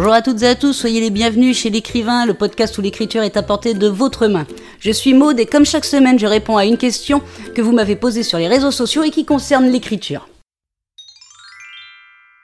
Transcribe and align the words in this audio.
Bonjour 0.00 0.12
à 0.12 0.22
toutes 0.22 0.42
et 0.44 0.46
à 0.46 0.54
tous, 0.54 0.74
soyez 0.74 1.00
les 1.00 1.10
bienvenus 1.10 1.58
chez 1.58 1.70
l'écrivain, 1.70 2.24
le 2.24 2.32
podcast 2.32 2.78
où 2.78 2.80
l'écriture 2.80 3.24
est 3.24 3.36
apportée 3.36 3.74
de 3.74 3.88
votre 3.88 4.28
main. 4.28 4.46
Je 4.78 4.92
suis 4.92 5.12
Maude 5.12 5.40
et 5.40 5.44
comme 5.44 5.66
chaque 5.66 5.84
semaine, 5.84 6.20
je 6.20 6.26
réponds 6.28 6.56
à 6.56 6.66
une 6.66 6.78
question 6.78 7.20
que 7.56 7.62
vous 7.62 7.72
m'avez 7.72 7.96
posée 7.96 8.22
sur 8.22 8.38
les 8.38 8.46
réseaux 8.46 8.70
sociaux 8.70 9.02
et 9.02 9.10
qui 9.10 9.24
concerne 9.24 9.66
l'écriture. 9.66 10.28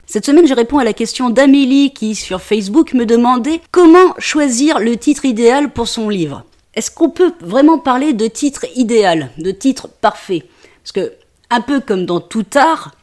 Cette 0.04 0.27
semaine, 0.27 0.48
je 0.48 0.54
réponds 0.54 0.79
à 0.79 0.85
la 0.85 0.95
question 0.95 1.30
d'Amélie 1.30 1.93
qui, 1.93 2.17
sur 2.17 2.43
Facebook, 2.43 2.93
me 2.93 3.07
demandait 3.07 3.61
comment 3.71 4.14
choisir 4.18 4.80
le 4.80 4.96
titre 4.96 5.25
idéal 5.25 5.73
pour 5.73 5.86
son 5.86 6.09
livre. 6.09 6.43
Est-ce 6.75 6.91
qu'on 6.91 7.11
peut 7.11 7.34
vraiment 7.41 7.79
parler 7.79 8.14
de 8.14 8.27
titre 8.27 8.66
idéal, 8.75 9.30
de 9.39 9.52
titre 9.52 9.89
parfait? 10.00 10.43
Parce 10.82 10.91
que, 10.91 11.13
un 11.50 11.61
peu 11.61 11.79
comme 11.79 12.05
dans 12.05 12.18
tout 12.18 12.46
art, 12.57 12.96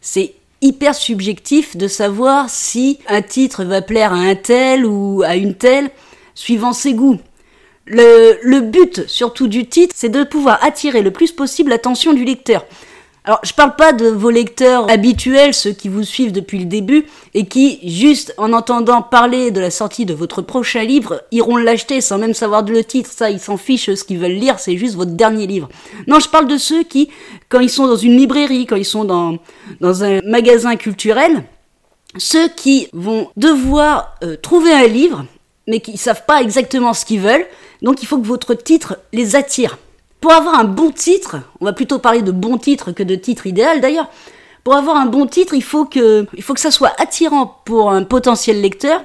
c'est 0.00 0.34
hyper 0.62 0.94
subjectif 0.94 1.76
de 1.76 1.88
savoir 1.88 2.50
si 2.50 2.98
un 3.08 3.22
titre 3.22 3.64
va 3.64 3.82
plaire 3.82 4.12
à 4.12 4.16
un 4.16 4.34
tel 4.34 4.86
ou 4.86 5.22
à 5.24 5.36
une 5.36 5.54
telle, 5.54 5.90
suivant 6.34 6.72
ses 6.72 6.94
goûts. 6.94 7.18
Le, 7.86 8.60
but 8.60 9.06
surtout 9.06 9.46
du 9.46 9.68
titre, 9.68 9.94
c'est 9.96 10.08
de 10.08 10.24
pouvoir 10.24 10.62
attirer 10.64 11.02
le 11.02 11.12
plus 11.12 11.30
possible 11.32 11.70
l'attention 11.70 12.12
du 12.12 12.24
lecteur. 12.24 12.64
Alors, 13.28 13.40
je 13.42 13.52
parle 13.52 13.74
pas 13.74 13.92
de 13.92 14.06
vos 14.06 14.30
lecteurs 14.30 14.88
habituels, 14.88 15.52
ceux 15.52 15.72
qui 15.72 15.88
vous 15.88 16.04
suivent 16.04 16.30
depuis 16.30 16.60
le 16.60 16.66
début, 16.66 17.06
et 17.34 17.46
qui, 17.46 17.80
juste 17.82 18.32
en 18.38 18.52
entendant 18.52 19.02
parler 19.02 19.50
de 19.50 19.60
la 19.60 19.72
sortie 19.72 20.06
de 20.06 20.14
votre 20.14 20.42
prochain 20.42 20.84
livre, 20.84 21.20
iront 21.32 21.56
l'acheter 21.56 22.00
sans 22.00 22.18
même 22.18 22.34
savoir 22.34 22.62
de 22.62 22.72
le 22.72 22.84
titre. 22.84 23.10
Ça, 23.12 23.28
ils 23.28 23.40
s'en 23.40 23.56
fichent, 23.56 23.92
ce 23.92 24.04
qu'ils 24.04 24.20
veulent 24.20 24.30
lire, 24.30 24.60
c'est 24.60 24.76
juste 24.76 24.94
votre 24.94 25.10
dernier 25.10 25.48
livre. 25.48 25.68
Non, 26.06 26.20
je 26.20 26.28
parle 26.28 26.46
de 26.46 26.56
ceux 26.56 26.84
qui, 26.84 27.10
quand 27.48 27.58
ils 27.58 27.68
sont 27.68 27.88
dans 27.88 27.96
une 27.96 28.16
librairie, 28.16 28.64
quand 28.64 28.76
ils 28.76 28.84
sont 28.84 29.04
dans, 29.04 29.38
dans 29.80 30.04
un 30.04 30.20
magasin 30.20 30.76
culturel, 30.76 31.42
ceux 32.18 32.48
qui 32.48 32.86
vont 32.92 33.30
devoir 33.36 34.14
euh, 34.22 34.36
trouver 34.36 34.70
un 34.72 34.86
livre, 34.86 35.26
mais 35.66 35.80
qui 35.80 35.96
savent 35.96 36.26
pas 36.26 36.42
exactement 36.42 36.94
ce 36.94 37.04
qu'ils 37.04 37.20
veulent, 37.20 37.46
donc 37.82 38.04
il 38.04 38.06
faut 38.06 38.18
que 38.18 38.26
votre 38.26 38.54
titre 38.54 38.98
les 39.12 39.34
attire. 39.34 39.78
Pour 40.20 40.32
avoir 40.32 40.58
un 40.58 40.64
bon 40.64 40.90
titre, 40.90 41.36
on 41.60 41.64
va 41.64 41.72
plutôt 41.72 41.98
parler 41.98 42.22
de 42.22 42.32
bon 42.32 42.58
titre 42.58 42.92
que 42.92 43.02
de 43.02 43.14
titre 43.14 43.46
idéal 43.46 43.80
d'ailleurs. 43.80 44.08
Pour 44.64 44.74
avoir 44.74 44.96
un 44.96 45.06
bon 45.06 45.26
titre, 45.26 45.54
il 45.54 45.62
faut 45.62 45.84
que, 45.84 46.26
ça 46.56 46.70
soit 46.70 46.92
attirant 47.00 47.60
pour 47.64 47.90
un 47.92 48.02
potentiel 48.02 48.60
lecteur. 48.60 49.04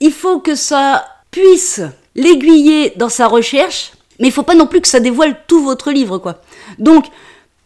Il 0.00 0.12
faut 0.12 0.38
que 0.38 0.54
ça 0.54 1.04
puisse 1.30 1.82
l'aiguiller 2.14 2.94
dans 2.96 3.10
sa 3.10 3.26
recherche, 3.26 3.92
mais 4.18 4.28
il 4.28 4.32
faut 4.32 4.42
pas 4.42 4.54
non 4.54 4.66
plus 4.66 4.80
que 4.80 4.88
ça 4.88 5.00
dévoile 5.00 5.36
tout 5.48 5.62
votre 5.62 5.90
livre. 5.90 6.38
Donc, 6.78 7.04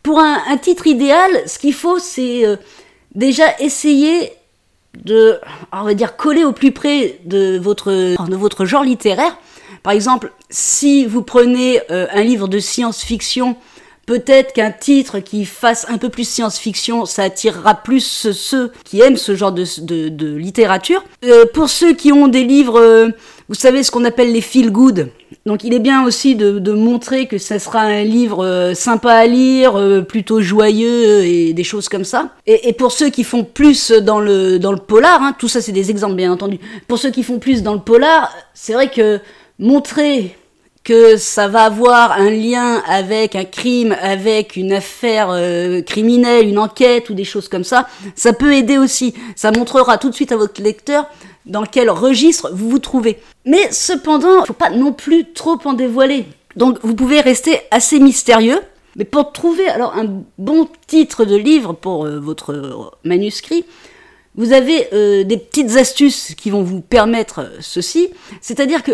pour 0.03 0.19
un, 0.19 0.57
titre 0.57 0.87
idéal, 0.89 1.31
ce 1.47 1.59
qu'il 1.61 1.75
faut, 1.75 2.01
c'est 2.01 2.45
euh, 2.45 2.57
déjà 3.15 3.45
essayer 3.61 4.33
de, 5.05 5.39
on 5.71 5.85
va 5.85 5.95
coller 5.95 6.45
au 6.45 6.53
plus 6.53 6.73
près 6.73 7.21
de 7.25 7.59
votre 7.59 8.65
genre 8.65 8.83
littéraire. 8.83 9.37
Par 9.89 9.95
exemple, 9.95 10.33
si 10.51 11.07
vous 11.07 11.23
prenez 11.23 11.81
euh, 11.91 12.07
un 12.13 12.23
livre 12.23 12.47
de 12.47 12.59
science-fiction, 12.59 13.57
peut-être 14.05 14.53
qu'un 14.53 14.71
titre 14.71 15.19
qui 15.19 15.47
fasse 15.47 15.87
un 15.89 15.97
peu 15.97 16.11
plus 16.11 16.29
science-fiction, 16.29 17.07
ça 17.07 17.23
attirera 17.23 17.75
plus 17.75 18.05
ceux 18.33 18.71
qui 18.85 19.01
aiment 19.01 19.17
ce 19.17 19.35
genre 19.35 19.51
de, 19.51 20.37
littérature. 20.37 21.03
Euh, 21.25 21.47
pour 21.55 21.71
ceux 21.71 21.95
qui 21.95 22.13
ont 22.13 22.29
des 22.29 22.45
livres, 22.45 22.79
euh, 22.79 23.09
vous 23.49 23.55
savez 23.55 23.83
ce 23.83 23.91
qu'on 23.91 24.05
appelle 24.05 24.31
les 24.31 24.43
feel 24.43 24.71
good. 24.71 25.09
Donc 25.47 25.65
il 25.65 25.73
est 25.73 25.79
bien 25.79 26.05
aussi 26.05 26.37
de, 26.37 26.73
montrer 26.73 27.27
que 27.27 27.39
ça 27.39 27.59
sera 27.59 27.81
un 27.81 28.05
livre 28.05 28.73
sympa 28.75 29.15
à 29.15 29.25
lire, 29.25 30.05
plutôt 30.07 30.43
joyeux 30.43 31.25
et 31.25 31.55
des 31.55 31.65
choses 31.65 31.89
comme 31.89 32.05
ça. 32.05 32.35
Et, 32.45 32.75
pour 32.75 32.93
ceux 32.93 33.09
qui 33.09 33.25
font 33.25 33.43
plus 33.43 33.91
dans 33.91 34.21
le, 34.21 34.59
dans 34.59 34.73
le 34.73 34.81
polar, 34.81 35.23
hein, 35.23 35.35
tout 35.39 35.49
ça 35.49 35.63
c'est 35.63 35.73
des 35.73 35.91
exemples 35.91 36.17
bien 36.17 36.31
entendu, 36.31 36.59
pour 36.89 36.99
ceux 36.99 37.11
qui 37.11 37.23
font 37.23 37.39
plus 37.39 37.63
dans 37.63 37.73
le 37.73 37.81
polar, 37.81 38.35
c'est 38.53 38.75
vrai 38.75 38.91
que 38.91 39.19
montrer 39.59 40.37
que 40.85 41.17
ça 41.19 41.49
va 41.49 41.65
avoir 41.65 42.13
un 42.13 42.31
lien 42.31 42.83
avec 42.87 43.37
un 43.37 43.45
crime, 43.45 43.95
avec 44.01 44.57
une 44.57 44.73
affaire 44.73 45.29
euh, 45.31 45.83
criminelle, 45.83 46.49
une 46.49 46.59
enquête 46.59 47.11
ou 47.11 47.15
des 47.15 47.25
choses 47.25 47.49
comme 47.49 47.65
ça, 47.65 47.87
ça 48.15 48.33
peut 48.33 48.55
aider 48.55 48.79
aussi. 48.79 49.13
Ça 49.37 49.53
montrera 49.53 49.99
tout 49.99 50.09
de 50.09 50.15
suite 50.15 50.33
à 50.33 50.37
votre 50.37 50.63
lecteur 50.63 51.07
dans 51.45 51.65
quel 51.65 51.91
registre 51.91 52.51
vous 52.55 52.71
vous 52.71 52.79
trouvez. 52.79 53.19
Mais 53.45 53.71
cependant, 53.71 54.41
il 54.41 54.47
faut 54.47 54.53
pas 54.55 54.71
non 54.71 54.93
plus 54.93 55.33
trop 55.33 55.59
en 55.65 55.75
dévoiler. 55.75 56.25
Donc 56.57 56.79
vous 56.83 56.95
pouvez 56.95 57.21
rester 57.21 57.61
assez 57.71 58.01
mystérieux. 58.01 58.61
Mais 58.97 59.05
pour 59.05 59.33
trouver 59.33 59.69
alors 59.69 59.95
un 59.95 60.23
bon 60.39 60.69
titre 60.87 61.25
de 61.25 61.37
livre 61.37 61.75
pour 61.75 62.07
euh, 62.07 62.19
votre 62.19 62.93
manuscrit, 63.05 63.65
vous 64.37 64.53
avez 64.53 64.89
euh, 64.93 65.25
des 65.25 65.37
petites 65.37 65.77
astuces 65.77 66.35
qui 66.35 66.49
vont 66.49 66.63
vous 66.63 66.81
permettre 66.81 67.51
ceci. 67.61 68.09
C'est-à-dire 68.41 68.83
que 68.83 68.93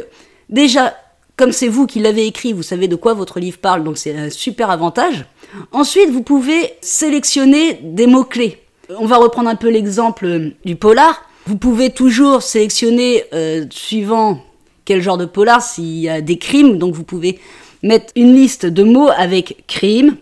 Déjà, 0.48 0.94
comme 1.36 1.52
c'est 1.52 1.68
vous 1.68 1.86
qui 1.86 2.00
l'avez 2.00 2.26
écrit, 2.26 2.52
vous 2.52 2.62
savez 2.62 2.88
de 2.88 2.96
quoi 2.96 3.14
votre 3.14 3.40
livre 3.40 3.58
parle, 3.58 3.84
donc 3.84 3.98
c'est 3.98 4.16
un 4.16 4.30
super 4.30 4.70
avantage. 4.70 5.24
Ensuite, 5.72 6.10
vous 6.10 6.22
pouvez 6.22 6.74
sélectionner 6.80 7.80
des 7.82 8.06
mots-clés. 8.06 8.62
On 8.98 9.06
va 9.06 9.16
reprendre 9.16 9.48
un 9.48 9.56
peu 9.56 9.68
l'exemple 9.68 10.52
du 10.64 10.76
polar. 10.76 11.22
Vous 11.46 11.56
pouvez 11.56 11.90
toujours 11.90 12.42
sélectionner, 12.42 13.24
euh, 13.32 13.64
suivant 13.70 14.42
quel 14.84 15.02
genre 15.02 15.18
de 15.18 15.24
polar, 15.24 15.62
s'il 15.62 15.98
y 15.98 16.08
a 16.08 16.20
des 16.20 16.38
crimes, 16.38 16.78
donc 16.78 16.94
vous 16.94 17.04
pouvez 17.04 17.38
mettre 17.82 18.12
une 18.16 18.34
liste 18.34 18.66
de 18.66 18.82
mots 18.82 19.10
avec 19.16 19.64
crime, 19.66 20.16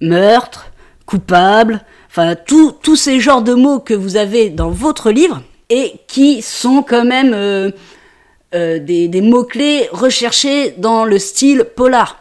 meurtre, 0.00 0.66
coupable, 1.06 1.80
enfin 2.08 2.34
tous 2.34 2.96
ces 2.96 3.20
genres 3.20 3.42
de 3.42 3.54
mots 3.54 3.80
que 3.80 3.94
vous 3.94 4.16
avez 4.16 4.50
dans 4.50 4.70
votre 4.70 5.10
livre 5.10 5.42
et 5.70 5.94
qui 6.06 6.42
sont 6.42 6.82
quand 6.82 7.04
même 7.04 7.32
euh, 7.34 7.70
euh, 8.52 8.80
des, 8.80 9.20
mots-clés 9.20 9.88
recherchés 9.92 10.74
dans 10.76 11.04
le 11.04 11.20
style 11.20 11.64
polar. 11.76 12.20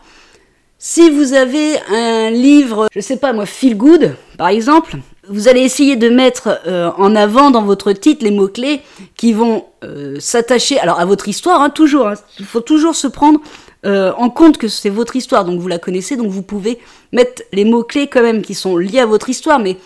Si 0.77 1.09
vous 1.09 1.33
avez 1.33 1.79
un 1.89 2.29
livre, 2.29 2.87
je 2.93 2.99
sais 2.99 3.17
pas 3.17 3.33
moi, 3.33 3.47
feel 3.47 3.75
good, 3.75 4.15
par 4.37 4.49
exemple, 4.49 4.97
vous 5.27 5.47
allez 5.47 5.61
essayer 5.61 5.95
de 5.95 6.07
mettre 6.07 6.61
euh, 6.67 6.91
en 6.97 7.15
avant 7.15 7.49
dans 7.49 7.63
votre 7.63 7.91
titre 7.93 8.23
les 8.23 8.29
mots-clés 8.29 8.81
qui 9.17 9.33
vont 9.33 9.65
euh, 9.83 10.17
s'attacher 10.19 10.79
alors 10.79 10.99
à 10.99 11.05
votre 11.05 11.27
histoire, 11.27 11.61
hein, 11.61 11.71
toujours. 11.71 12.07
Hein. 12.07 12.13
il 12.37 12.45
faut 12.45 12.61
toujours 12.61 12.95
se 12.95 13.07
prendre 13.07 13.39
en 13.85 14.29
compte 14.29 14.57
que 14.57 14.67
c'est 14.67 14.89
votre 14.89 15.15
histoire, 15.15 15.45
donc 15.45 15.59
vous 15.59 15.67
la 15.69 15.79
connaissez, 15.79 16.17
donc 16.17 16.27
vous 16.27 16.43
pouvez 16.43 16.79
mettre 17.13 17.41
les 17.53 17.63
mots-clés 17.63 18.07
quand 18.07 18.21
même 18.21 18.41
qui 18.41 18.53
sont 18.53 18.75
liés 18.75 18.99
à 18.99 19.05
votre 19.05 19.29
histoire, 19.29 19.57
mais 19.57 19.77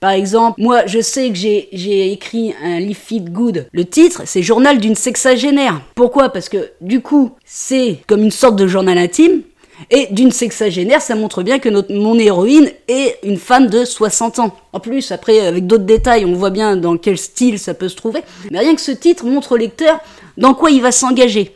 par 0.00 0.10
exemple, 0.10 0.60
moi, 0.60 0.86
je 0.86 1.00
sais 1.00 1.28
que 1.30 1.36
j'ai 1.36 2.12
écrit 2.12 2.54
un 2.62 2.78
livre 2.78 3.00
Fit 3.00 3.20
Good. 3.20 3.66
Le 3.72 3.84
titre, 3.84 4.22
c'est 4.26 4.42
Journal 4.42 4.78
d'une 4.78 4.94
sexagénaire. 4.94 5.80
Pourquoi? 5.94 6.28
Parce 6.28 6.48
que 6.48 6.70
du 6.80 7.00
coup, 7.00 7.32
c'est 7.44 7.98
comme 8.06 8.22
une 8.22 8.30
sorte 8.30 8.56
de 8.56 8.66
journal 8.66 8.96
intime. 8.98 9.42
Et 9.90 10.08
d'une 10.10 10.32
sexagénaire, 10.32 11.00
ça 11.00 11.14
montre 11.14 11.44
bien 11.44 11.60
que 11.60 11.68
mon 11.92 12.18
héroïne 12.18 12.70
est 12.88 13.18
une 13.22 13.36
femme 13.36 13.68
de 13.68 13.84
60 13.84 14.40
ans. 14.40 14.56
En 14.72 14.80
plus, 14.80 15.12
après, 15.12 15.46
avec 15.46 15.66
d'autres 15.68 15.84
détails, 15.84 16.24
on 16.24 16.32
voit 16.32 16.50
bien 16.50 16.76
dans 16.76 16.96
quel 16.96 17.16
style 17.16 17.60
ça 17.60 17.74
peut 17.74 17.88
se 17.88 17.94
trouver. 17.94 18.22
Mais 18.50 18.58
rien 18.58 18.74
que 18.74 18.80
ce 18.80 18.90
titre 18.90 19.24
montre 19.24 19.52
au 19.52 19.56
lecteur 19.56 20.00
dans 20.36 20.54
quoi 20.54 20.70
il 20.70 20.82
va 20.82 20.90
s'engager. 20.90 21.54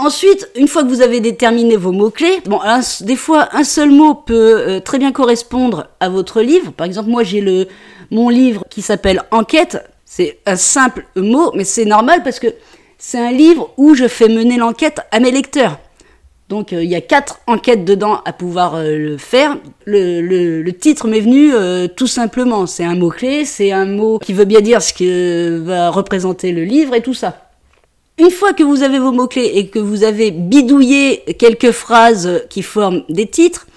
Ensuite, 0.00 0.48
une 0.54 0.68
fois 0.68 0.84
que 0.84 0.88
vous 0.88 1.00
avez 1.00 1.18
déterminé 1.18 1.76
vos 1.76 1.90
mots-clés, 1.90 2.38
bon, 2.46 2.60
des 3.00 3.16
fois, 3.16 3.48
un 3.50 3.64
seul 3.64 3.90
mot 3.90 4.14
peut 4.14 4.34
euh, 4.56 4.78
très 4.80 4.96
bien 4.96 5.10
correspondre 5.10 5.88
à 5.98 6.08
votre 6.08 6.40
livre. 6.40 6.70
Par 6.70 6.86
exemple, 6.86 7.10
moi, 7.10 7.24
j'ai 7.24 7.40
le, 7.40 7.66
mon 8.12 8.28
livre 8.28 8.62
qui 8.70 8.80
s'appelle 8.80 9.22
Enquête. 9.32 9.84
C'est 10.04 10.38
un 10.46 10.54
simple 10.54 11.04
mot, 11.16 11.50
mais 11.54 11.64
c'est 11.64 11.84
normal 11.84 12.22
parce 12.22 12.38
que 12.38 12.46
c'est 12.96 13.18
un 13.18 13.32
livre 13.32 13.70
où 13.76 13.96
je 13.96 14.06
fais 14.06 14.28
mener 14.28 14.56
l'enquête 14.56 15.00
à 15.10 15.18
mes 15.18 15.32
lecteurs. 15.32 15.80
Donc, 16.48 16.72
euh, 16.72 16.84
il 16.84 16.88
y 16.88 16.94
a 16.94 17.00
quatre 17.00 17.40
enquêtes 17.48 17.84
dedans 17.84 18.20
à 18.24 18.32
pouvoir 18.32 18.76
euh, 18.76 18.96
le 18.96 19.18
faire. 19.18 19.56
Le, 19.84 20.20
le 20.62 20.72
titre 20.74 21.08
m'est 21.08 21.18
venu 21.18 21.50
tout 21.96 22.06
simplement. 22.06 22.66
C'est 22.66 22.84
un 22.84 22.94
mot-clé, 22.94 23.44
c'est 23.44 23.72
un 23.72 23.84
mot 23.84 24.20
qui 24.20 24.32
veut 24.32 24.44
bien 24.44 24.60
dire 24.60 24.80
ce 24.80 24.94
que 24.94 25.58
va 25.58 25.90
représenter 25.90 26.52
le 26.52 26.62
livre 26.62 26.94
et 26.94 27.02
tout 27.02 27.14
ça. 27.14 27.47
Une 28.18 28.32
fois 28.32 28.52
que 28.52 28.64
vous 28.64 28.82
avez 28.82 28.98
vos 28.98 29.12
mots-clés 29.12 29.52
et 29.54 29.68
que 29.68 29.78
vous 29.78 30.02
avez 30.02 30.32
bidouillé 30.32 31.22
quelques 31.38 31.70
phrases 31.70 32.42
qui 32.50 32.62
forment 32.62 33.04
des 33.08 33.28
titres, 33.28 33.68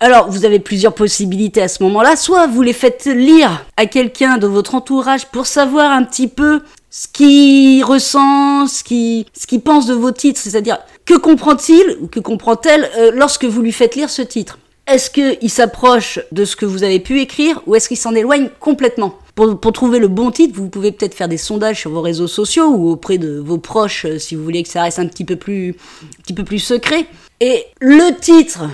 alors 0.00 0.30
vous 0.30 0.46
avez 0.46 0.58
plusieurs 0.58 0.94
possibilités 0.94 1.60
à 1.60 1.68
ce 1.68 1.82
moment-là. 1.82 2.16
Soit 2.16 2.46
vous 2.46 2.62
les 2.62 2.72
faites 2.72 3.04
lire 3.04 3.66
à 3.76 3.84
quelqu'un 3.84 4.38
de 4.38 4.46
votre 4.46 4.74
entourage 4.74 5.26
pour 5.26 5.46
savoir 5.46 5.92
un 5.92 6.04
petit 6.04 6.28
peu 6.28 6.62
ce 6.88 7.08
qu'il 7.08 7.84
ressent, 7.84 8.66
ce 8.66 8.82
qu'il 8.82 9.26
ce 9.34 9.56
pense 9.56 9.86
de 9.86 9.92
vos 9.92 10.12
titres, 10.12 10.40
c'est-à-dire 10.40 10.78
que 11.04 11.14
comprend-il 11.14 11.98
ou 12.00 12.06
que 12.06 12.20
comprend-elle 12.20 12.88
euh, 12.96 13.10
lorsque 13.14 13.44
vous 13.44 13.60
lui 13.60 13.72
faites 13.72 13.96
lire 13.96 14.08
ce 14.08 14.22
titre? 14.22 14.58
Est-ce 14.86 15.10
qu'il 15.10 15.50
s'approche 15.50 16.20
de 16.32 16.46
ce 16.46 16.56
que 16.56 16.64
vous 16.64 16.84
avez 16.84 17.00
pu 17.00 17.20
écrire 17.20 17.60
ou 17.66 17.74
est-ce 17.74 17.88
qu'il 17.88 17.98
s'en 17.98 18.14
éloigne 18.14 18.48
complètement? 18.60 19.18
Pour, 19.46 19.72
trouver 19.72 20.00
le 20.00 20.08
bon 20.08 20.30
titre, 20.30 20.54
vous 20.56 20.68
pouvez 20.68 20.90
peut-être 20.90 21.14
faire 21.14 21.28
des 21.28 21.36
sondages 21.36 21.80
sur 21.80 21.90
vos 21.90 22.00
réseaux 22.00 22.26
sociaux 22.26 22.66
ou 22.66 22.90
auprès 22.90 23.18
de 23.18 23.38
vos 23.38 23.58
proches 23.58 24.04
euh, 24.04 24.18
si 24.18 24.34
vous 24.34 24.42
voulez 24.42 24.62
que 24.62 24.68
ça 24.68 24.82
reste 24.82 24.98
un 24.98 25.06
petit 25.06 25.24
peu 25.24 25.36
plus, 25.36 25.76
un 26.02 26.22
petit 26.22 26.34
peu 26.34 26.44
plus 26.44 26.58
secret. 26.58 27.06
Et 27.40 27.66
le 27.80 28.18
titre 28.18 28.64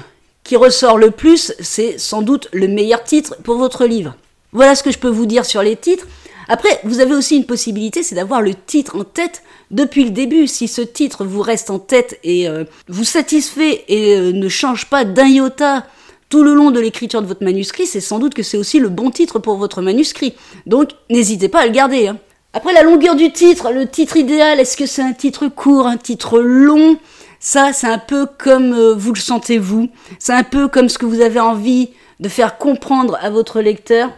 qui 0.42 0.56
ressort 0.56 0.96
le 0.96 1.10
plus, 1.10 1.52
c'est 1.60 1.98
sans 1.98 2.22
doute 2.22 2.48
le 2.52 2.68
meilleur 2.68 3.04
titre 3.04 3.36
pour 3.42 3.58
votre 3.58 3.84
livre. 3.84 4.16
Voilà 4.52 4.74
ce 4.74 4.82
que 4.82 4.90
je 4.90 4.98
peux 4.98 5.08
vous 5.08 5.26
dire 5.26 5.44
sur 5.44 5.62
les 5.62 5.76
titres. 5.76 6.06
Après, 6.48 6.80
vous 6.84 7.00
avez 7.00 7.14
aussi 7.14 7.36
une 7.36 7.46
possibilité, 7.46 8.02
c'est 8.02 8.14
d'avoir 8.14 8.40
le 8.40 8.54
titre 8.54 8.96
en 8.96 9.04
tête 9.04 9.42
depuis 9.70 10.04
le 10.04 10.10
début. 10.10 10.46
Si 10.46 10.68
ce 10.68 10.82
titre 10.82 11.24
vous 11.24 11.40
reste 11.40 11.70
en 11.70 11.78
tête 11.78 12.18
et 12.22 12.48
euh, 12.48 12.64
vous 12.88 13.04
satisfait 13.04 13.84
et 13.88 14.16
euh, 14.16 14.32
ne 14.32 14.48
change 14.48 14.86
pas 14.86 15.04
d'un 15.04 15.26
iota 15.26 15.86
tout 16.28 16.42
le 16.42 16.54
long 16.54 16.70
de 16.70 16.80
l'écriture 16.80 17.22
de 17.22 17.26
votre 17.26 17.44
manuscrit, 17.44 17.86
c'est 17.86 18.00
sans 18.00 18.18
doute 18.18 18.34
que 18.34 18.42
c'est 18.42 18.56
aussi 18.56 18.78
le 18.78 18.88
bon 18.88 19.10
titre 19.10 19.38
pour 19.38 19.56
votre 19.56 19.82
manuscrit. 19.82 20.34
Donc, 20.66 20.90
n'hésitez 21.10 21.48
pas 21.48 21.60
à 21.60 21.66
le 21.66 21.72
garder. 21.72 22.08
Hein. 22.08 22.18
Après, 22.52 22.72
la 22.72 22.82
longueur 22.82 23.16
du 23.16 23.32
titre, 23.32 23.72
le 23.72 23.88
titre 23.88 24.16
idéal, 24.16 24.60
est-ce 24.60 24.76
que 24.76 24.86
c'est 24.86 25.02
un 25.02 25.12
titre 25.12 25.48
court, 25.48 25.86
un 25.86 25.96
titre 25.96 26.38
long? 26.38 26.98
Ça, 27.40 27.72
c'est 27.72 27.88
un 27.88 27.98
peu 27.98 28.26
comme 28.26 28.72
euh, 28.72 28.94
vous 28.94 29.12
le 29.12 29.18
sentez 29.18 29.58
vous. 29.58 29.90
C'est 30.18 30.32
un 30.32 30.44
peu 30.44 30.68
comme 30.68 30.88
ce 30.88 30.96
que 30.96 31.04
vous 31.04 31.20
avez 31.20 31.40
envie 31.40 31.90
de 32.20 32.28
faire 32.28 32.56
comprendre 32.56 33.18
à 33.20 33.28
votre 33.28 33.60
lecteur. 33.60 34.10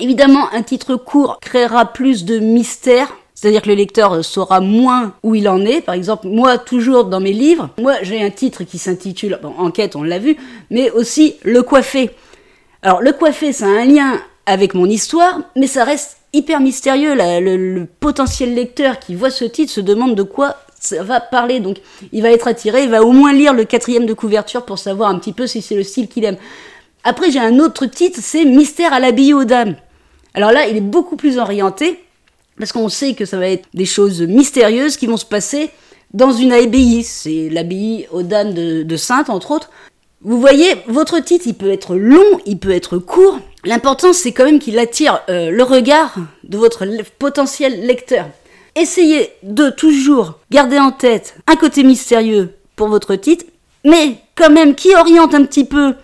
Évidemment, 0.00 0.52
un 0.52 0.62
titre 0.62 0.96
court 0.96 1.38
créera 1.40 1.92
plus 1.92 2.24
de 2.24 2.38
mystère, 2.38 3.14
c'est-à-dire 3.40 3.62
que 3.62 3.68
le 3.68 3.76
lecteur 3.76 4.24
saura 4.24 4.58
moins 4.58 5.14
où 5.22 5.36
il 5.36 5.48
en 5.48 5.64
est. 5.64 5.80
Par 5.80 5.94
exemple, 5.94 6.26
moi, 6.26 6.58
toujours 6.58 7.04
dans 7.04 7.20
mes 7.20 7.32
livres, 7.32 7.70
moi, 7.78 7.94
j'ai 8.02 8.20
un 8.20 8.30
titre 8.30 8.64
qui 8.64 8.78
s'intitule, 8.78 9.38
Enquête, 9.58 9.94
on 9.94 10.02
l'a 10.02 10.18
vu, 10.18 10.36
mais 10.72 10.90
aussi 10.90 11.36
Le 11.44 11.62
coiffé. 11.62 12.10
Alors, 12.82 13.00
Le 13.00 13.12
coiffé, 13.12 13.52
ça 13.52 13.66
a 13.66 13.68
un 13.68 13.84
lien 13.84 14.20
avec 14.44 14.74
mon 14.74 14.86
histoire, 14.86 15.38
mais 15.54 15.68
ça 15.68 15.84
reste 15.84 16.16
hyper 16.32 16.58
mystérieux. 16.58 17.14
le, 17.14 17.86
potentiel 18.00 18.56
lecteur 18.56 18.98
qui 18.98 19.14
voit 19.14 19.30
ce 19.30 19.44
titre 19.44 19.72
se 19.72 19.80
demande 19.80 20.16
de 20.16 20.24
quoi 20.24 20.56
ça 20.80 21.04
va 21.04 21.20
parler. 21.20 21.60
Donc, 21.60 21.76
il 22.10 22.22
va 22.22 22.32
être 22.32 22.48
attiré, 22.48 22.82
il 22.82 22.90
va 22.90 23.04
au 23.04 23.12
moins 23.12 23.32
lire 23.32 23.54
le 23.54 23.62
quatrième 23.62 24.06
de 24.06 24.14
couverture 24.14 24.64
pour 24.64 24.80
savoir 24.80 25.10
un 25.10 25.18
petit 25.20 25.32
peu 25.32 25.46
si 25.46 25.62
c'est 25.62 25.76
le 25.76 25.84
style 25.84 26.08
qu'il 26.08 26.24
aime. 26.24 26.38
Après, 27.04 27.30
j'ai 27.30 27.38
un 27.38 27.60
autre 27.60 27.86
titre, 27.86 28.18
c'est 28.20 28.44
Mystère 28.44 28.92
à 28.92 28.98
l'abbaye 28.98 29.32
aux 29.32 29.44
dames. 29.44 29.76
Alors 30.34 30.50
là, 30.50 30.66
il 30.66 30.76
est 30.76 30.80
beaucoup 30.80 31.14
plus 31.14 31.38
orienté, 31.38 32.00
parce 32.58 32.72
qu'on 32.72 32.88
sait 32.88 33.14
que 33.14 33.24
ça 33.24 33.38
va 33.38 33.48
être 33.48 33.68
des 33.74 33.84
choses 33.84 34.22
mystérieuses 34.22 34.96
qui 34.96 35.06
vont 35.06 35.16
se 35.16 35.24
passer 35.24 35.70
dans 36.12 36.32
une 36.32 36.52
abbaye. 36.52 37.02
C'est 37.04 37.48
l'abbaye 37.50 38.06
aux 38.12 38.22
dames 38.22 38.54
de, 38.54 38.96
Sainte, 38.96 39.30
entre 39.30 39.50
autres. 39.50 39.70
Vous 40.20 40.40
voyez, 40.40 40.74
votre 40.88 41.20
titre, 41.20 41.46
il 41.46 41.54
peut 41.54 41.70
être 41.70 41.94
long, 41.94 42.40
il 42.44 42.58
peut 42.58 42.72
être 42.72 42.98
court. 42.98 43.38
L'important, 43.64 44.12
c'est 44.12 44.32
quand 44.32 44.44
même 44.44 44.58
qu'il 44.58 44.78
attire 44.78 45.20
euh, 45.28 45.50
le 45.50 45.62
regard 45.62 46.16
de 46.42 46.58
votre 46.58 46.84
potentiel 47.18 47.86
lecteur. 47.86 48.26
Essayez 48.74 49.30
de 49.42 49.70
toujours 49.70 50.38
garder 50.50 50.78
en 50.78 50.90
tête 50.90 51.36
un 51.46 51.56
côté 51.56 51.84
mystérieux 51.84 52.54
pour 52.74 52.88
votre 52.88 53.14
titre, 53.14 53.44
mais 53.84 54.16
quand 54.34 54.50
même 54.50 54.74
qui 54.74 54.94
oriente 54.94 55.34
un 55.34 55.44
petit 55.44 55.64
peu 55.64 55.94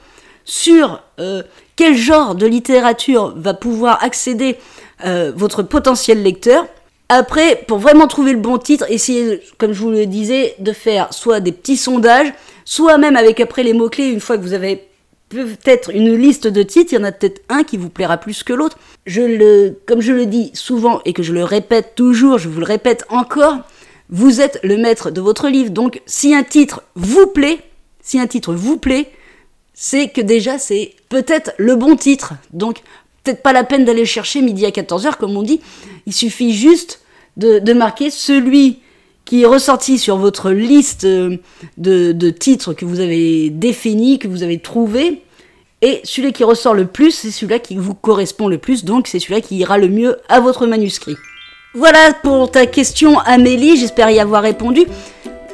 sur 0.45 1.01
euh, 1.19 1.43
quel 1.77 1.97
genre 1.97 2.35
de 2.35 2.47
littérature 2.47 3.33
va 3.37 3.55
pouvoir 3.55 4.03
accéder 4.03 4.56
euh, 5.05 5.33
votre 5.35 5.62
potentiel 5.62 6.23
lecteur. 6.23 6.67
Après, 7.09 7.62
pour 7.69 7.79
vraiment 7.79 8.06
trouver 8.06 8.33
le 8.33 8.39
bon 8.39 8.59
titre, 8.59 8.87
essayez, 8.89 9.41
comme 9.59 9.73
je 9.73 9.81
vous 9.81 9.91
le 9.91 10.06
disais, 10.06 10.55
de 10.59 10.73
faire 10.73 11.12
soit 11.12 11.41
des 11.41 11.53
petits 11.53 11.77
sondages, 11.77 12.33
soit 12.65 12.99
même 12.99 13.17
avec 13.17 13.41
après 13.41 13.62
les 13.62 13.75
mots-clés, 13.75 14.09
une 14.09 14.21
fois 14.21 14.39
que 14.39 14.43
vous 14.43 14.55
avez 14.55 14.89
peut-être 15.29 15.91
une 15.95 16.15
liste 16.15 16.47
de 16.47 16.62
titres, 16.62 16.93
il 16.93 16.97
y 16.97 16.99
en 16.99 17.05
a 17.05 17.12
peut-être 17.12 17.43
un 17.49 17.65
qui 17.65 17.77
vous 17.77 17.91
plaira 17.91 18.17
plus 18.17 18.43
que 18.43 18.53
l'autre. 18.53 18.79
Je 19.06 19.21
le, 19.21 19.79
comme 19.87 20.01
je 20.01 20.12
le 20.12 20.27
dis 20.27 20.51
souvent 20.55 21.01
et 21.05 21.12
que 21.12 21.23
je 21.23 21.33
le 21.33 21.45
répète 21.45 21.95
toujours, 21.95 22.39
je 22.39 22.49
vous 22.49 22.61
le 22.61 22.67
répète 22.67 23.05
encore, 23.11 23.59
vous 24.09 24.41
êtes 24.41 24.61
le 24.62 24.77
maître 24.77 25.11
de 25.11 25.21
votre 25.21 25.49
livre. 25.49 25.71
Donc, 25.71 26.01
si 26.06 26.35
un 26.35 26.43
titre 26.43 26.83
vous 26.95 27.27
plaît, 27.27 27.59
si 28.01 28.19
un 28.19 28.27
titre 28.27 28.55
vous 28.55 28.77
plaît, 28.77 29.11
c'est 29.75 30.09
que 30.09 30.21
déjà 30.21 30.59
c'est 30.59 30.95
peut-être 31.09 31.53
le 31.59 31.75
bon 31.75 31.97
titre. 31.97 32.35
Donc 32.53 32.79
peut-être 33.25 33.43
pas 33.43 33.53
la 33.53 33.65
peine 33.65 33.85
d'aller 33.85 34.05
chercher 34.05 34.43
midi 34.43 34.67
à 34.67 34.71
14h 34.71 35.17
comme 35.17 35.37
on 35.37 35.43
dit. 35.43 35.61
Il 36.06 36.12
suffit 36.12 36.53
juste 36.53 37.00
de, 37.37 37.73
marquer 37.73 38.11
celui 38.11 38.79
qui 39.25 39.43
est 39.43 39.47
ressorti 39.47 39.99
sur 39.99 40.19
votre 40.19 40.50
liste 40.50 41.06
de, 41.06 41.41
de, 41.79 42.31
titres 42.31 42.75
que 42.75 42.85
vous 42.85 43.00
avez 43.00 43.50
définis, 43.50 44.19
que 44.19 44.29
vous 44.29 44.43
avez 44.43 44.59
trouvé. 44.59 45.23
Et 45.82 46.00
celui 46.05 46.32
qui 46.32 46.44
ressort 46.44 46.75
le 46.75 46.87
plus, 46.87 47.11
c'est 47.11 47.31
celui-là 47.31 47.59
qui 47.59 47.76
vous 47.76 47.94
correspond 47.94 48.49
le 48.49 48.59
plus, 48.59 48.85
donc 48.85 49.06
c'est 49.06 49.19
celui-là 49.19 49.41
qui 49.41 49.56
ira 49.56 49.79
le 49.79 49.88
mieux 49.88 50.17
à 50.29 50.41
votre 50.41 50.67
manuscrit. 50.67 51.17
Voilà 51.75 52.15
pour 52.23 52.50
ta 52.50 52.67
question 52.67 53.19
Amélie, 53.20 53.77
j'espère 53.77 54.11
y 54.11 54.20
avoir 54.20 54.43
répondu. 54.43 54.87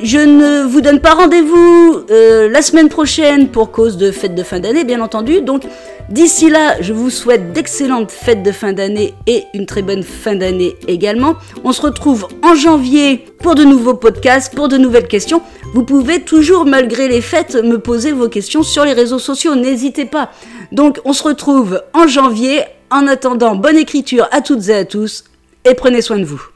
Je 0.03 0.19
ne 0.19 0.63
vous 0.67 0.81
donne 0.81 1.01
pas 1.01 1.13
rendez-vous 1.13 2.05
euh, 2.11 2.49
la 2.49 2.63
semaine 2.63 2.89
prochaine 2.89 3.49
pour 3.49 3.71
cause 3.71 3.99
de 3.99 4.11
fête 4.11 4.35
de 4.35 4.43
fin 4.43 4.59
d'année, 4.59 4.85
bien 4.85 5.03
entendu. 5.03 5.43
Donc 5.43 5.65
d'ici 6.09 6.49
là, 6.49 6.81
je 6.81 6.95
vous 6.95 7.11
souhaite 7.11 7.53
d'excellentes 7.53 8.11
fêtes 8.11 8.43
de 8.43 8.51
fin 8.51 8.73
d'année 8.73 9.15
et 9.27 9.45
une 9.53 9.67
très 9.67 9.83
bonne 9.83 10.03
fin 10.03 10.35
d'année 10.35 10.75
également. 10.89 11.35
On 11.65 11.73
se 11.73 11.83
retrouve 11.83 12.29
en 12.43 12.55
janvier 12.55 13.27
pour 13.43 13.55
de 13.55 13.63
nouveaux 13.63 13.95
podcasts, 13.95 14.55
pour 14.55 14.69
de 14.69 14.79
nouvelles 14.79 15.09
questions. 15.09 15.43
Vous 15.75 15.85
pouvez 15.85 16.23
toujours, 16.23 16.65
malgré 16.65 17.09
les 17.09 17.21
fêtes, 17.21 17.57
me 17.57 17.79
poser 17.79 18.13
vos 18.13 18.29
questions 18.29 18.63
sur 18.63 18.87
les 18.87 18.95
réseaux 18.95 19.19
sociaux. 19.19 19.55
N'hésitez 19.55 20.07
pas. 20.07 20.31
Donc 20.73 20.99
on 21.05 21.13
se 21.13 21.23
retrouve 21.23 21.83
en 21.93 22.07
janvier. 22.07 22.63
En 22.91 23.07
attendant, 23.07 23.55
bonne 23.55 23.77
écriture 23.77 24.29
à 24.33 24.41
toutes 24.41 24.69
et 24.69 24.75
à 24.75 24.85
tous 24.85 25.25
et 25.65 25.75
prenez 25.75 26.03
soin 26.03 26.19
de 26.19 26.25
vous. 26.25 26.50